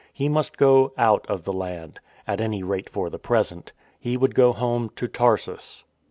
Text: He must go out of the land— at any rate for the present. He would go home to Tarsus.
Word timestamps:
He 0.11 0.27
must 0.27 0.57
go 0.57 0.93
out 0.97 1.27
of 1.29 1.43
the 1.43 1.53
land— 1.53 1.99
at 2.27 2.41
any 2.41 2.63
rate 2.63 2.89
for 2.89 3.11
the 3.11 3.19
present. 3.19 3.71
He 3.99 4.17
would 4.17 4.33
go 4.33 4.51
home 4.51 4.89
to 4.95 5.07
Tarsus. 5.07 5.83